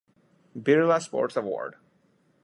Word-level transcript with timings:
Birla 0.57 0.99
sports 0.99 1.37
award. 1.37 1.75